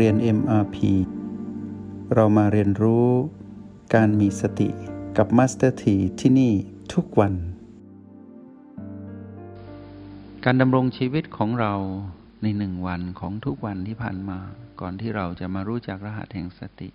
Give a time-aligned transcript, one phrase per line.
[0.00, 0.76] เรียน MRP
[2.14, 3.08] เรามาเรียนรู้
[3.94, 4.68] การมีสติ
[5.16, 6.52] กับ Master T ที่ที่นี่
[6.94, 7.34] ทุกวัน
[10.44, 11.74] การดำรงชีวิตของเรา
[12.42, 14.38] ในหนึ่งวันของทุกวันที่ผ่านมา
[14.80, 16.88] ก่อนที่เราจะมารู้จักรหัสแห่งสติ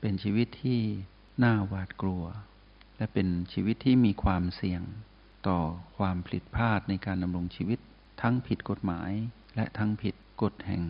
[0.00, 0.80] เป็นชีวิตที่
[1.44, 2.24] น่าหวาดกลัว
[2.96, 4.82] และเป็นชีวิตที่มีความเสี่ยง
[5.48, 5.58] ต่อ
[5.98, 7.78] ความผิดพลาดในการดำรงชีวิต
[8.22, 9.10] ทั้งผิดกฎหมาย
[9.56, 10.82] และทั้งผิดกฎแห่ง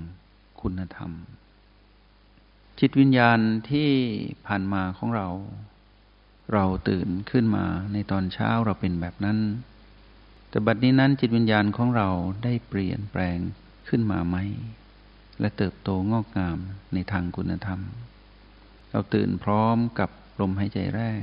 [0.60, 1.12] คุณธรรม
[2.82, 3.38] จิตวิญญาณ
[3.70, 3.90] ที่
[4.46, 5.28] ผ่านมาของเรา
[6.52, 9.38] เราตื่นขึ้นมาในตอนเช้าเราเป็นแบบนั้น
[10.50, 12.08] แต่บัดนี้นั้นจิตวิญญาณของเรา
[12.44, 13.38] ได้เปลี่ยนแปลง
[13.88, 14.36] ขึ้นมาไหม
[15.40, 16.58] และเติบโตงอกงาม
[16.94, 17.80] ในทางคุณธรรม
[18.90, 20.10] เราตื่นพร้อมกับ
[20.40, 21.22] ลมหายใจแรก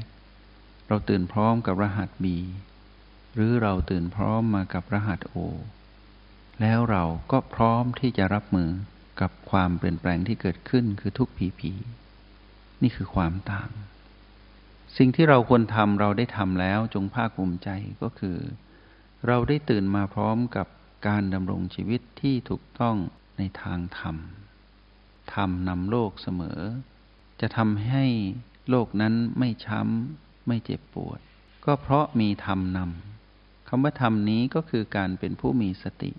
[0.88, 2.38] เราตื่นพร้อมกับรหัสบี
[3.34, 5.36] หรือเราตื่นพร้อมมากับรหัสโอ
[6.62, 8.70] แล้วเราก็พร้อมที่จะรับมือ
[9.22, 11.72] กับความเปลี่ยนแปลงที่เกิดขึ้นคือทุกผีผี
[12.82, 13.72] นี่คือความต่าง
[14.98, 17.70] สิ่งที่เราควรทำเราได้ทำแล้วจงภาคภูมิใจ
[18.02, 18.38] ก็คือ
[19.28, 20.68] เราได้ตื่นมาพร้อมกับ
[21.08, 22.98] การดำรงชีวิตที่ถูกต้อง
[23.38, 24.16] ในทางธรรม
[25.34, 26.62] ธรรมนำโลกเสมอ
[27.42, 28.06] จะทำให้
[28.70, 31.20] โลกนั้นไม่ช้ำ ไม่เจ็บปวด
[31.66, 36.12] ก็เพราะมีธรรมนำคำว่าธรรมนี้ก็คือการเป็นผู้มีสติ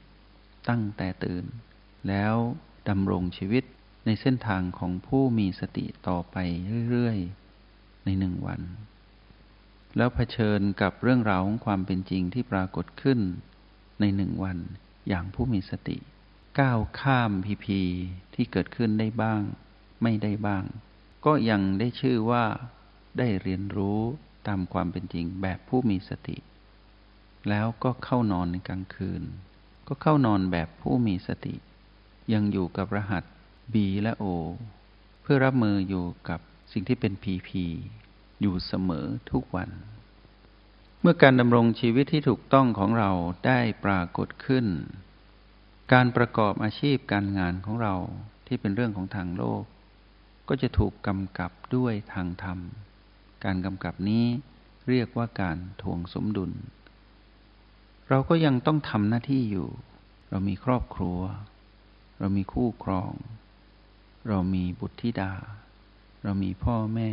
[0.69, 1.45] ตั้งแต่ตื่น
[2.09, 2.35] แล้ว
[2.89, 3.65] ดำรงชีวิต
[4.05, 6.37] ในเส้นทางของผู้มีสติต่อไป
[6.91, 8.61] เรื่อยๆ ในหนึ่งวัน
[9.97, 13.21] แล้วเผชิญกับเรื่องราวของความเป็นจริงที่ปรากฏขึ้น
[14.01, 14.59] ในหนึ่งวัน
[15.09, 15.99] อย่างผู้มีสติ
[16.61, 17.81] ก้าวข้ามพีพี
[18.35, 19.43] ที่เกิดขึ้นได้บ้าง
[20.03, 20.65] ไม่ได้บ้าง
[21.25, 22.45] ก็ยังได้ชื่อว่า
[23.19, 24.01] ได้เรียนรู้
[24.49, 26.37] ตามความเป็นจริงแบบผู้มีสติ
[27.49, 29.23] แล้วก็เข้านอนในกลางคืน
[29.89, 31.55] ก็เข้านอนแบบผู้มีสติ
[32.33, 33.25] ยังอยู่กับรหัส
[33.73, 34.25] B และ O
[35.23, 36.41] เพื่อรับมืออยู่กับ
[36.73, 37.51] สิ่งที่เป็น PP
[38.41, 39.71] อยู่เสมอทุกวัน
[41.01, 43.11] เมื่อการดำรงชีวิตที่ถูกต้องของเรา
[43.47, 44.67] ได้ปรากฏขึ้น
[45.93, 47.95] การประกอบอาชีพการงานของเรา
[48.47, 49.63] ที่เป็นเรื่องของทางโลก
[50.49, 52.59] ก็จะถูกกำกับด้วยทางธรรม
[53.45, 54.27] การกำกับนี้
[54.89, 56.53] เรียกว่าการทวงสมดุล
[58.09, 59.69] เราก็ยังต้องทำหน้าที่อยู่
[60.31, 61.19] เรามีครอบครัว
[62.19, 63.13] เรามีคู่ครอง
[64.29, 65.33] เรามีบุตรธิดา
[66.23, 67.11] เรามีพ่อแม่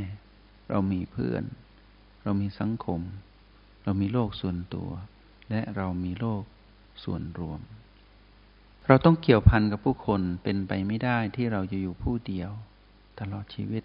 [0.70, 1.44] เรามีเพื่อน
[2.24, 3.02] เรามีสังคม
[3.84, 4.90] เรามีโลกส่วนตัว
[5.50, 6.44] และเรามีโลก
[7.04, 7.60] ส่วนรวม
[8.88, 12.52] เราต้องเกี่ยวพันกับผู้คนเป็นไปไม่ได้ที่เราจะอยู่ผู้เดียว
[13.20, 13.84] ตลอดชีวิต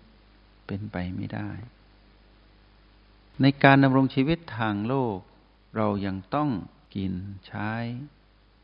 [0.66, 1.50] เป็นไปไม่ได้
[3.40, 5.16] ในการดำรงชีวิตทางโลก
[5.76, 6.50] เรายังต้อง
[6.94, 7.12] กิน
[7.46, 7.70] ใช้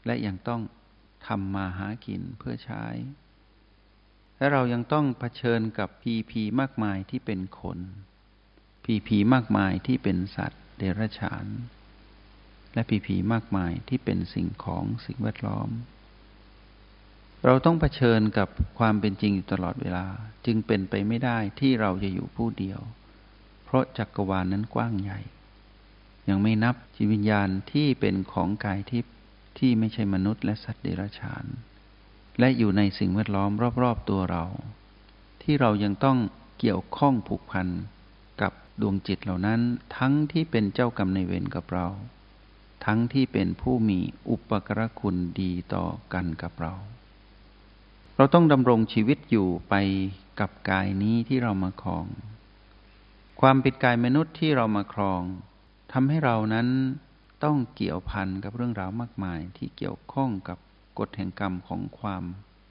[0.07, 0.61] และยังต้อง
[1.27, 2.85] ทำมาหากินเพื่อใช้
[4.37, 7.79] และเรายังต้องเผชิญกับพีพีมากมายที่เป็นคน
[8.85, 11.47] พีพีมากมายที่เป็นสัตว์เดรัจฉาน
[12.75, 15.69] และพีพีมากมายที่เป็นสิ่งของสิ่งแวดล้อม
[17.45, 18.49] เราต้องเผชิญกับ
[18.79, 20.07] ความเป็นจริงอยู่ตลอดเวลา
[20.47, 22.81] จึงเป็นไปไม่ได้ที่เราจะอยู่ผู้เดียว
[23.65, 25.21] เพราะจักรวาลนนั้นกว้างใหญ่
[26.29, 29.16] ยังไม่นับจิตวิญญาณที่เป็นของกายทิพย์
[29.59, 31.45] ที่ไม่ใช่มนุษย์และสัตว์เดรัจฉาน
[32.39, 33.51] และอยู่ในสิ่งแวดล้อม
[33.83, 34.45] รอบๆตัวเรา
[35.43, 36.19] ที่เรายังต้อง
[36.59, 37.69] เกี่ยวข้องผูกพัน
[38.41, 39.61] กับดวงจิตเหล่านั้น
[39.97, 41.87] ทั้งที่เป็นเจ้ากรรมในเวรกับเรา
[42.87, 46.75] ทั้งที่เป็นผู้มีอุปกรคุณดีต่อกันกับเรา
[48.17, 49.75] เราต้องดำรงชีวิตอยู่ไป
[50.41, 52.07] กับกายนี้ที่เรามาครอง
[53.41, 55.23] ความเป็นกายมนุษย์ที่เรามาครอง
[55.93, 56.69] ทำให้เรานั้น
[57.45, 60.59] ต้องเกี่ยวพันกับเรื่องราวมากมายที่เกี่ยวข้องกับ
[60.99, 62.23] กฎแห่งกรรมของความ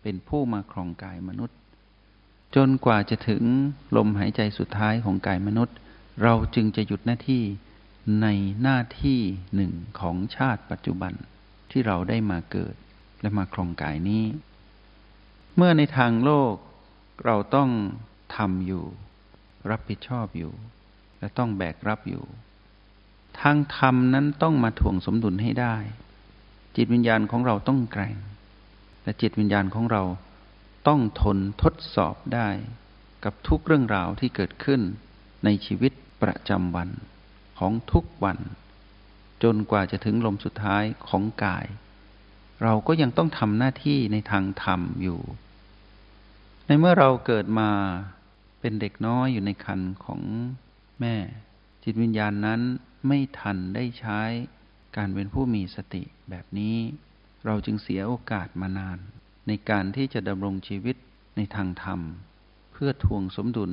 [0.01, 1.57] เป็นผู้มาครองกายมนุษย์
[2.55, 3.43] จนกว่าจะถึง
[3.95, 5.75] ลมหายใจสุดท้ายของกายมนุษย์
[6.23, 7.43] เราจึงจะหยุดหน้าที่
[8.21, 8.27] ใน
[8.61, 9.19] หน้าที่
[9.55, 11.13] หนึ่งของชาติปัจจุบัน
[11.71, 12.75] ที่เราได้มาเกิด
[13.21, 14.23] และมาครองกายนี้
[15.55, 16.53] เมื่อในทางโลก
[17.25, 17.69] เราต้อง
[18.35, 18.85] ทำอยู่
[19.69, 20.53] รับผิดชอบอยู่
[21.19, 25.75] และต้องแบกรับอยู่างธรรมนั้นต้องมาถ่วงสมดุลให้ได้
[26.75, 28.17] จิตวิญญาณของเราต้องแกร่ง
[29.03, 30.03] และจิตวิญญาณของเรา
[30.87, 32.49] ต้องทนทดสอบได้
[33.23, 34.81] กับทุกเรื่องราวที่เกิดขึ้น
[35.43, 36.89] ในชีวิตประจำวัน
[37.59, 38.37] ของทุกวัน
[39.43, 41.65] จนกว่าจะถึงลมสุดท้ายของกาย
[42.63, 45.19] เราก็ยังต้องทำหน้าที่ในทางธรรมอยู่
[46.67, 47.69] ในเมื่อเราเกิดมา
[48.59, 50.21] เป็นเด็กน้อยอยู่ในคันของ
[50.99, 51.15] แม่
[51.83, 52.61] จิตวิญญาณนั้น
[53.07, 54.21] ไม่ทันได้ใช้
[54.97, 56.77] การเป็นผู้มีสติแบบนี้
[57.45, 58.99] เราจึงเสียโอกาสมานาน
[59.47, 60.95] ในการที่จะดำรงชีวิต
[61.37, 61.99] ในทางธรรม
[62.73, 63.71] เพื่อทวงสมดุล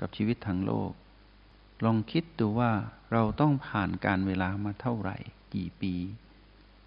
[0.00, 0.92] กับชีวิตทางโลก
[1.84, 2.72] ลองคิดดูว่า
[3.12, 5.16] เราต้องผ่านการเวลามาเท่าไหร่
[5.54, 5.94] กี่ปี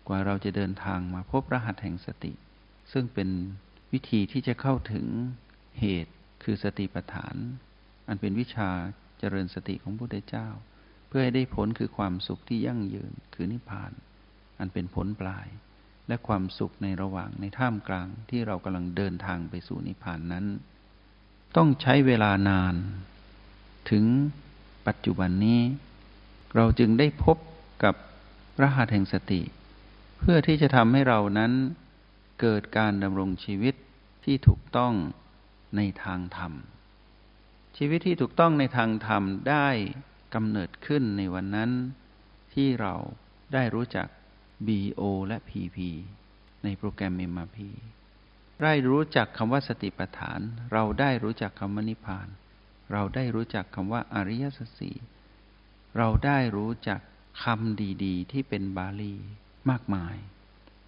[0.08, 2.34] กว่าเราจะเดินทางมาพบรหัสแห่งสติ
[2.92, 3.30] ซึ่งเป็น
[3.94, 5.06] วิธีที่จะเข้าถึง
[5.80, 6.14] เหตุ
[6.44, 7.36] คือสติปัฏฐาน
[8.08, 8.70] อันเป็นวิชา
[9.20, 10.48] เจริญสติของพระพุทธเจ้า
[11.16, 13.92] พื่อให้ได้ผลคือความสุขที่ยั่งยืนคือนิพพาน
[14.60, 15.48] อันเป็นผลปลาย
[16.08, 20.46] และความสุขในระหว่างในท่ามกลางที่เรากำลังเดินทางไปสู่นิพพานนั้น
[21.56, 22.76] ต้องใช้เวลานาน
[23.90, 24.06] ถึง
[24.88, 25.62] ปัจจุบันนี้
[26.56, 27.38] เราจึงได้พบ
[27.84, 27.96] กับ
[28.62, 29.42] รหัสแห่งสติ
[30.20, 31.52] เพื่อที่จะทำให้เรานั้น
[32.42, 33.76] เกิดการดำรงชีวิต
[34.26, 34.94] ที่ถูกต้อง
[35.78, 36.54] ในทางธรรม
[37.78, 39.68] ชีวิตที่ถูกต้องในทางธรรมได้
[40.36, 41.72] กำเนิดขึ้นในวันนั้น
[42.54, 42.94] ที่เรา
[43.54, 44.08] ได้รู้จัก
[44.68, 45.78] BO และ PP
[46.64, 47.58] ในโปรแกรม MRP
[48.64, 50.40] ได้รู้จักคำว่าสติปัฏฐาน
[50.74, 52.28] เราได้รู้จักคำว่านิพพาน
[52.92, 54.92] เราได้รู้จักคำว่าอริยสัจสี
[55.98, 57.00] เราได้รู้จัก
[57.44, 59.16] คำดีๆ ที่เป็นบาลี
[59.70, 60.16] มากมาย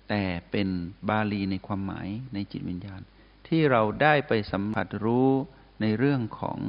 [0.10, 0.68] แต่เป็น
[1.10, 3.02] บาลีในความหมายในจิตวิญญาณ
[3.48, 5.30] ที่เราได้ไปสัมผัสรู้
[5.82, 6.60] ในเรื่องของ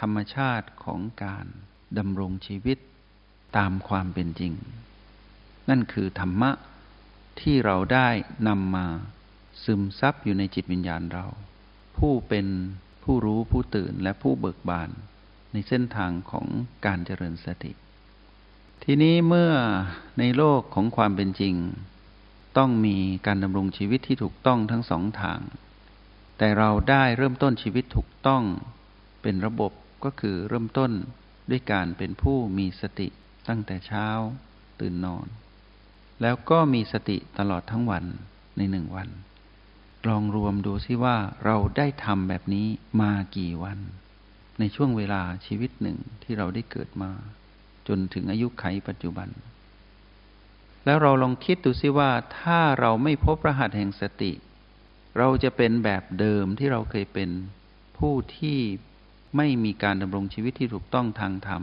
[0.00, 1.46] ธรรมชาติของการ
[1.98, 2.78] ดำรงชีวิต
[3.56, 4.52] ตามความเป็นจริง
[5.68, 6.50] นั่นคือธรรมะ
[7.40, 8.08] ที่เราได้
[8.48, 8.86] นำมา
[9.64, 11.26] ซึมซับอยู่ในจิตวิญญาณเรา
[11.98, 12.46] ผู้เป็น
[13.02, 14.90] ผู้รู้ผู้ตื่นและผู้เบิกบาน
[15.52, 16.46] ในเส้นทางของ
[16.86, 17.72] การเจริญสติ
[18.84, 19.52] ทีนี้เมื่อ
[20.18, 21.54] ในโลกของความเป็นจริง
[22.58, 22.96] ต้องมี
[23.26, 25.40] การดำรงชีวิตที่ถูกต้องทั้งสองทาง
[26.38, 28.42] แต่เราได้เริ่มต้นชีวิตถูกต้อง
[29.22, 29.72] เป็นระบบ
[30.04, 30.92] ก็คือเริ่มต้น
[31.50, 33.08] ด้วยการเป็นผู้มีสติ
[33.48, 34.06] ตั้งแต่เช้า
[34.80, 35.26] ตื่นนอน
[36.22, 38.04] แล้วก็มีสติตลอดทั้งวัน
[38.56, 39.08] ในหนึ่งวัน
[40.08, 42.66] ลองรวมดูซิว่าเราได้ทำแบบนี้
[43.00, 43.78] มากี่วัน
[44.58, 47.10] ในช่วงเวลาชีวิตหนึ่งที่เราได้เกิดมา
[47.88, 49.28] จนถึงอายุไขปัจจุบัน
[50.84, 52.10] แล้วเราลองคิดดูซิว่า
[52.40, 54.32] ถ้าเราไม่พบรหัสแห่งสติ
[55.18, 57.30] เราจะเป็นแบบเดิมที่เราเคยเป็น
[57.98, 58.58] ผู้ที่
[59.36, 61.62] ไม่มีการดำรงชีวิตที่ถูกต้องทางธรรม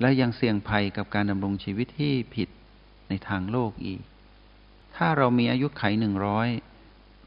[0.00, 2.48] และยังเสี่ยงภัยกับการดำรงชีวิตที่ผิด
[3.08, 4.00] ในทางโลกอีก
[4.96, 6.48] ถ้าเรามีอายุไขหนึ่งร้อย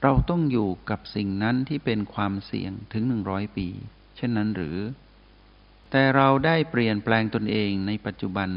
[0.02, 3.68] เราต้องอยู่กับสิ่งนั้นที่เป็นความเสี่ยงถึงหนึ่งร้อยปี
[4.16, 4.78] เช่นนั้นหรือ
[5.92, 8.50] แต่เราได้เปลี่ยนแปลงตนเองในปัจจุบัน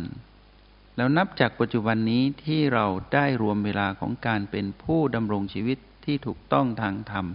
[0.96, 7.26] แล้วนับจากปัจจุบันนี้ที่เราได้รวมเวลาของการเป็นผู้ดำรงชีวิตที่ถูกต้องทางธรรม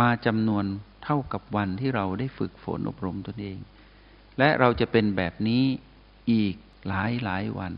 [0.00, 0.64] มาจำนวน
[1.04, 3.58] เท่ากับวันที่เราได้ฝึกฝนอบรมตนเอง
[4.38, 5.64] และเราจะเป็นแบบนี้
[6.30, 6.54] อีก
[6.88, 7.74] หลายหลายวัน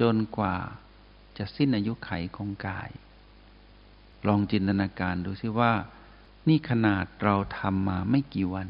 [0.00, 0.56] จนกว่า
[1.38, 2.90] จะสิ้นอายุไขของกาย
[4.28, 5.72] ลองจินตนาการดูซิว่า
[6.48, 8.68] นี่ขนาดเราทำมาไม่กี่วัน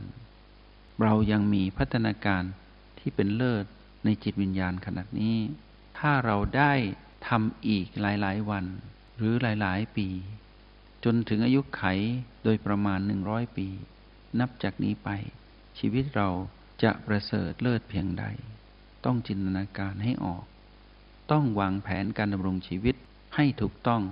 [1.03, 2.43] เรายังมีพัฒนาการ
[2.99, 3.65] ที่เป็นเลิศ
[4.05, 5.37] ในจิตวิญญาณขนาดนี้
[5.99, 6.73] ถ้าเราได้
[7.29, 8.65] ทำอีกหลาย ๆ วัน
[9.17, 10.09] หรือหลาย ๆ ปี
[11.05, 11.83] จนถึงอายุไข
[12.45, 13.69] โดยประมาณหนึ่งร้อยปี
[14.41, 15.09] นับจากนี้ไป
[15.79, 16.29] ชีวิตเรา
[16.83, 18.25] จะประเสริฐเลิศเพียงใด
[19.05, 20.45] ต้องจินตนาการให้ออก
[21.31, 22.97] ต้องวางแผนการดำรงชีวิต
[23.35, 24.03] ให้ถูกต้อง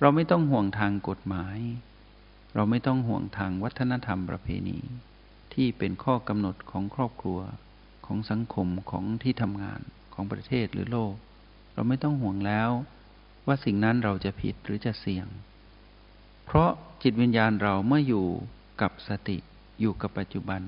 [0.00, 1.58] เราไม่ต้องห่วงทางกฎหมาย
[2.54, 4.78] เราไม่ต้องห่วงทางวัฒนธรรมประเพณี
[5.54, 7.40] ที่เป็นข้อกำหนดของครอบครัว
[8.06, 9.80] ของสังคมของที่ทำงาน
[10.14, 11.14] ของประเทศหรือโลก
[11.74, 12.70] เราไม่ต้องห่วงแล้ว
[13.46, 15.26] ว่าสิ่งนั้นเราจะผิดหรือจะเสี่ยง
[16.46, 16.70] เพราะ
[17.02, 18.26] จิตวิญญาณเราเมื่ออยู่
[18.80, 19.36] กับสติ
[19.80, 20.62] อยู่กับปัจจุบัน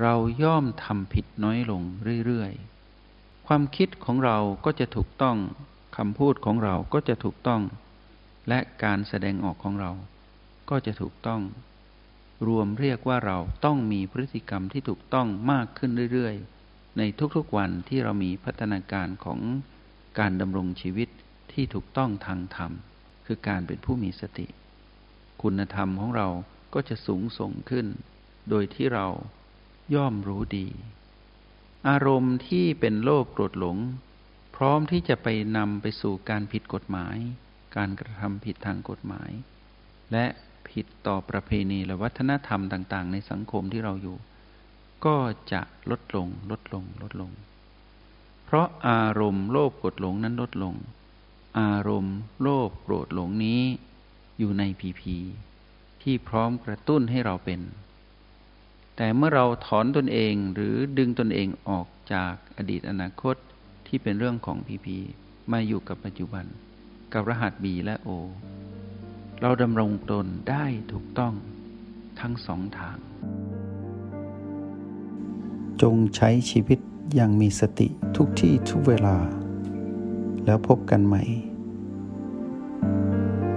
[0.00, 1.82] เราย่อมทำผิดน้อยลง
[2.26, 5.36] เรื่อยๆ ความคิดของเราก็จะถูกต้อง
[5.96, 7.62] คำพูดของเราก็จะถูกต้อง
[8.48, 9.90] และการแสดงออกของเรา
[10.70, 11.42] ก็จะถูกต้อง
[12.46, 17.02] รวมเรียกว่าเราต้องมีพฤติกรรมที่ถูกต้องมากขึ้นเรื่อยๆ ใน
[17.36, 19.40] ทุกๆวันที่เรามีพัฒนาการของ
[20.18, 21.08] การดำรงชีวิต
[21.52, 22.72] ที่ถูกต้องทางธรรม
[23.30, 24.46] คือการเป็นผู้มีสติ
[25.42, 26.28] คุณธรรมของเรา
[26.74, 27.86] ก็จะสูงส่งขึ้น
[28.50, 29.06] โดยที่เรา
[29.94, 30.66] ย่อมรู้ดี
[31.88, 33.76] อารมณ์ที่เป็นโลภโกรธหลง
[34.56, 37.16] พร้อมที่จะไปนำไปสู่การผิดกฎหมาย
[37.76, 39.30] การกระทำผิดทางกฎหมาย
[40.12, 40.26] และ
[40.70, 44.16] ผิดต่อประเพณีและวัฒนธรรมต่าง ๆ ในสังคมที่เราอยู่
[45.04, 45.16] ก็
[45.52, 47.30] จะลดลงลดลงลดลง
[48.44, 50.74] เพราะอารมณ์โลภโกรธหลงนั้นลดลง
[51.58, 53.62] อารมณ์ โลภโกรธหลงนี้
[54.38, 55.16] อยู่ในพีพี
[56.02, 57.60] ที่พร้อมกระตุ้นให้เราเป็น
[58.96, 63.36] แต่เมื่อเราถอนตนเองหรือดึงตนเองออกจากอดีตอนาคต
[63.86, 64.98] ที่เป็นเรื่องของพีพี
[65.52, 66.44] มาอยู่กับปัจจุบัน
[67.12, 68.08] กับรหัสบีและโอ
[69.40, 71.34] เราดำรงตนได้ถูกต้อง
[72.20, 72.96] ทั้งสองทาง
[75.82, 76.78] จงใช้ชีวิต
[77.14, 79.16] อย่างมีสติทุกที่ทุกเวลา
[80.44, 81.22] แล้วพบกันใหม่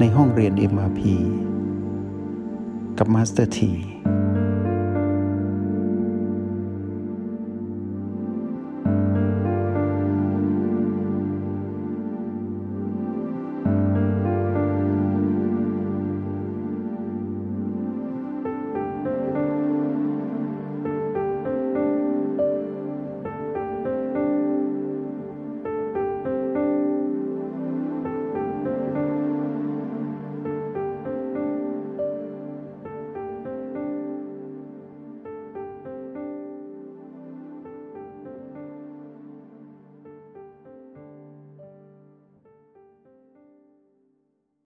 [0.03, 1.01] ในห้องเรียน MRP
[2.97, 3.59] กับ Master T